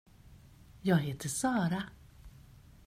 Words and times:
Jag 0.81 0.95
heter 0.97 1.29
Sara. 1.29 1.83